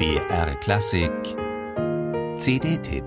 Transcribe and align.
BR 0.00 0.54
Klassik 0.60 1.12
CD-Tipp 2.38 3.04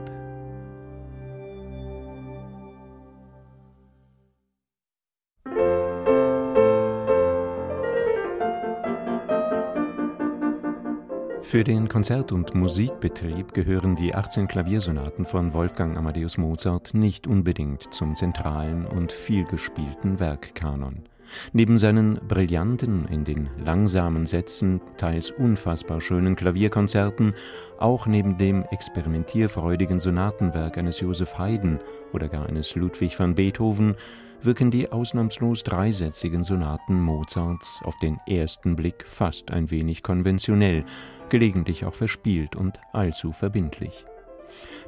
Für 11.41 11.63
den 11.63 11.89
Konzert- 11.89 12.31
und 12.31 12.53
Musikbetrieb 12.53 13.55
gehören 13.55 13.95
die 13.95 14.13
18 14.13 14.47
Klaviersonaten 14.47 15.25
von 15.25 15.51
Wolfgang 15.53 15.97
Amadeus 15.97 16.37
Mozart 16.37 16.93
nicht 16.93 17.25
unbedingt 17.25 17.91
zum 17.91 18.13
zentralen 18.13 18.85
und 18.85 19.11
vielgespielten 19.11 20.19
Werkkanon. 20.19 21.09
Neben 21.51 21.77
seinen 21.77 22.19
brillanten, 22.27 23.07
in 23.07 23.23
den 23.23 23.49
langsamen 23.63 24.25
Sätzen 24.25 24.81
teils 24.97 25.31
unfassbar 25.31 26.01
schönen 26.01 26.35
Klavierkonzerten, 26.35 27.33
auch 27.79 28.07
neben 28.07 28.37
dem 28.37 28.63
experimentierfreudigen 28.71 29.99
Sonatenwerk 29.99 30.77
eines 30.77 30.99
Joseph 30.99 31.37
Haydn 31.37 31.79
oder 32.13 32.27
gar 32.27 32.45
eines 32.45 32.75
Ludwig 32.75 33.19
van 33.19 33.35
Beethoven, 33.35 33.95
wirken 34.41 34.71
die 34.71 34.91
ausnahmslos 34.91 35.63
dreisätzigen 35.63 36.43
Sonaten 36.43 37.01
Mozarts 37.01 37.81
auf 37.85 37.97
den 37.99 38.19
ersten 38.27 38.75
Blick 38.75 39.03
fast 39.05 39.51
ein 39.51 39.71
wenig 39.71 40.03
konventionell, 40.03 40.83
gelegentlich 41.29 41.85
auch 41.85 41.93
verspielt 41.93 42.55
und 42.55 42.79
allzu 42.91 43.31
verbindlich. 43.31 44.05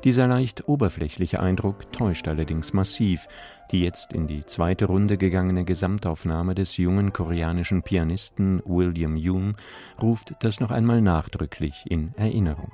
Dieser 0.05 0.27
leicht 0.27 0.70
oberflächliche 0.70 1.40
Eindruck 1.40 1.91
täuscht 1.91 2.27
allerdings 2.27 2.73
massiv. 2.73 3.27
Die 3.72 3.82
jetzt 3.82 4.13
in 4.13 4.27
die 4.27 4.46
zweite 4.46 4.86
Runde 4.86 5.18
gegangene 5.18 5.66
Gesamtaufnahme 5.66 6.54
des 6.54 6.77
jungen 6.77 7.12
koreanischen 7.12 7.82
Pianisten 7.82 8.62
William 8.66 9.18
Yoon 9.18 9.55
ruft 9.99 10.36
das 10.41 10.60
noch 10.60 10.70
einmal 10.70 11.02
nachdrücklich 11.02 11.86
in 11.90 12.13
Erinnerung. 12.18 12.72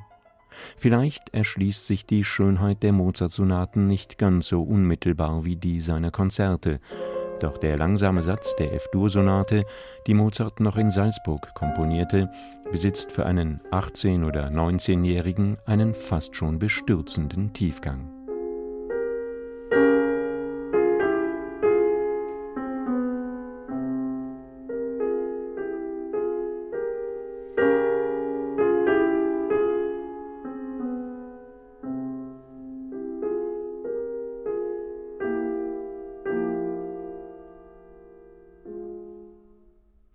Vielleicht 0.76 1.34
erschließt 1.34 1.88
sich 1.88 2.06
die 2.06 2.26
Schönheit 2.26 2.84
der 2.84 2.92
Mozart-Sonaten 2.92 3.86
nicht 3.86 4.18
ganz 4.18 4.48
so 4.48 4.62
unmittelbar 4.62 5.46
wie 5.46 5.56
die 5.56 5.80
seiner 5.80 6.12
Konzerte, 6.12 6.82
doch 7.44 7.58
der 7.58 7.78
langsame 7.78 8.22
Satz 8.22 8.56
der 8.56 8.74
F-Dur-Sonate, 8.74 9.66
die 10.08 10.14
Mozart 10.14 10.60
noch 10.60 10.78
in 10.78 10.90
Salzburg 10.90 11.54
komponierte, 11.54 12.30
besitzt 12.72 13.12
für 13.12 13.26
einen 13.26 13.62
18- 13.72 14.26
oder 14.26 14.48
19-Jährigen 14.48 15.58
einen 15.66 15.94
fast 15.94 16.36
schon 16.36 16.60
bestürzenden 16.60 17.54
Tiefgang. 17.54 18.21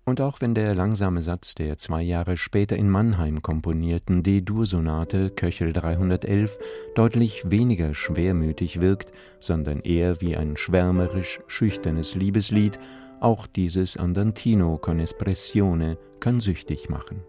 Und 0.08 0.20
auch 0.20 0.40
wenn 0.40 0.54
der 0.54 0.72
langsame 0.76 1.20
Satz 1.20 1.56
der 1.56 1.78
zwei 1.78 2.00
Jahre 2.00 2.36
später 2.36 2.76
in 2.76 2.88
Mannheim 2.88 3.42
komponierten 3.42 4.22
D-Dur-Sonate 4.22 5.30
Köchel 5.30 5.72
311 5.72 6.58
deutlich 6.94 7.50
weniger 7.50 7.92
schwermütig 7.92 8.80
wirkt, 8.80 9.10
sondern 9.40 9.80
eher 9.80 10.20
wie 10.20 10.36
ein 10.36 10.56
schwärmerisch 10.56 11.40
schüchternes 11.48 12.14
Liebeslied, 12.14 12.78
auch 13.18 13.48
dieses 13.48 13.96
Andantino 13.96 14.78
con 14.78 15.00
espressione 15.00 15.98
kann 16.20 16.38
süchtig 16.38 16.88
machen 16.88 17.24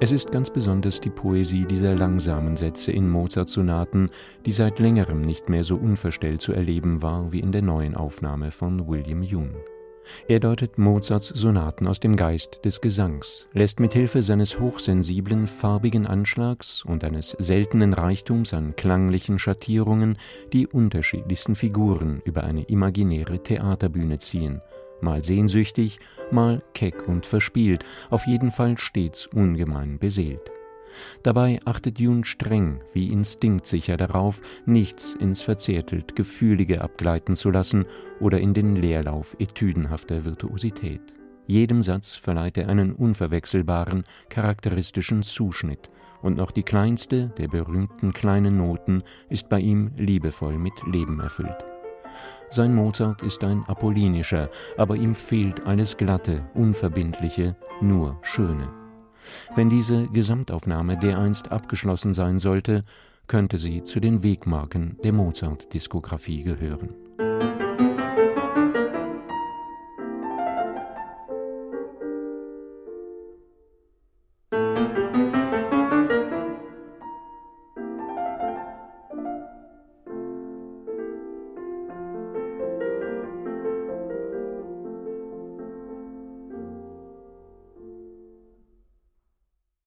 Es 0.00 0.12
ist 0.12 0.30
ganz 0.30 0.48
besonders 0.48 1.00
die 1.00 1.10
Poesie 1.10 1.64
dieser 1.64 1.96
langsamen 1.96 2.56
Sätze 2.56 2.92
in 2.92 3.10
Mozart-Sonaten, 3.10 4.08
die 4.46 4.52
seit 4.52 4.78
längerem 4.78 5.20
nicht 5.20 5.48
mehr 5.48 5.64
so 5.64 5.74
unverstellt 5.74 6.40
zu 6.40 6.52
erleben 6.52 7.02
war 7.02 7.32
wie 7.32 7.40
in 7.40 7.50
der 7.50 7.62
neuen 7.62 7.96
Aufnahme 7.96 8.52
von 8.52 8.86
William 8.86 9.24
Yoon. 9.24 9.56
Er 10.28 10.38
deutet 10.38 10.78
Mozarts 10.78 11.26
Sonaten 11.26 11.88
aus 11.88 11.98
dem 11.98 12.14
Geist 12.14 12.64
des 12.64 12.80
Gesangs, 12.80 13.48
lässt 13.52 13.80
mit 13.80 13.92
Hilfe 13.92 14.22
seines 14.22 14.60
hochsensiblen, 14.60 15.48
farbigen 15.48 16.06
Anschlags 16.06 16.84
und 16.84 17.02
eines 17.02 17.30
seltenen 17.30 17.92
Reichtums 17.92 18.54
an 18.54 18.76
klanglichen 18.76 19.40
Schattierungen 19.40 20.16
die 20.52 20.68
unterschiedlichsten 20.68 21.56
Figuren 21.56 22.22
über 22.24 22.44
eine 22.44 22.62
imaginäre 22.62 23.42
Theaterbühne 23.42 24.18
ziehen– 24.18 24.62
mal 25.00 25.22
sehnsüchtig, 25.22 25.98
mal 26.30 26.62
keck 26.74 27.08
und 27.08 27.26
verspielt, 27.26 27.84
auf 28.10 28.26
jeden 28.26 28.50
Fall 28.50 28.78
stets 28.78 29.26
ungemein 29.26 29.98
beseelt. 29.98 30.50
Dabei 31.22 31.60
achtet 31.64 32.00
Jun 32.00 32.24
streng 32.24 32.80
wie 32.92 33.12
instinktsicher 33.12 33.96
darauf, 33.96 34.40
nichts 34.66 35.14
ins 35.14 35.42
verzärtelt 35.42 36.16
Gefühlige 36.16 36.80
abgleiten 36.80 37.36
zu 37.36 37.50
lassen 37.50 37.84
oder 38.20 38.40
in 38.40 38.54
den 38.54 38.76
Leerlauf 38.76 39.36
etüdenhafter 39.38 40.24
Virtuosität. 40.24 41.00
Jedem 41.46 41.82
Satz 41.82 42.12
verleiht 42.12 42.58
er 42.58 42.68
einen 42.68 42.92
unverwechselbaren, 42.92 44.04
charakteristischen 44.28 45.22
Zuschnitt, 45.22 45.90
und 46.20 46.36
noch 46.36 46.50
die 46.50 46.64
kleinste 46.64 47.28
der 47.38 47.48
berühmten 47.48 48.12
kleinen 48.12 48.58
Noten 48.58 49.02
ist 49.30 49.48
bei 49.48 49.60
ihm 49.60 49.92
liebevoll 49.96 50.58
mit 50.58 50.74
Leben 50.84 51.20
erfüllt. 51.20 51.67
Sein 52.48 52.74
Mozart 52.74 53.22
ist 53.22 53.44
ein 53.44 53.62
apollinischer, 53.66 54.50
aber 54.76 54.96
ihm 54.96 55.14
fehlt 55.14 55.66
alles 55.66 55.96
Glatte, 55.96 56.44
Unverbindliche, 56.54 57.56
nur 57.80 58.18
Schöne. 58.22 58.68
Wenn 59.54 59.68
diese 59.68 60.06
Gesamtaufnahme 60.08 60.96
dereinst 60.96 61.52
abgeschlossen 61.52 62.14
sein 62.14 62.38
sollte, 62.38 62.84
könnte 63.26 63.58
sie 63.58 63.82
zu 63.82 64.00
den 64.00 64.22
Wegmarken 64.22 64.96
der 65.04 65.12
Mozart-Diskografie 65.12 66.44
gehören 66.44 67.07